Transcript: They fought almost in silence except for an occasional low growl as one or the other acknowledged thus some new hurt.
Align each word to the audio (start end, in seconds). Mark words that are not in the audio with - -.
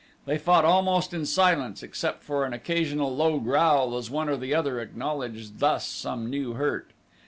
They 0.25 0.39
fought 0.39 0.65
almost 0.65 1.13
in 1.13 1.27
silence 1.27 1.83
except 1.83 2.23
for 2.23 2.43
an 2.43 2.53
occasional 2.53 3.15
low 3.15 3.37
growl 3.39 3.95
as 3.95 4.09
one 4.09 4.29
or 4.29 4.35
the 4.35 4.51
other 4.51 4.79
acknowledged 4.79 5.59
thus 5.59 5.85
some 5.85 6.27
new 6.27 6.53
hurt. 6.53 6.89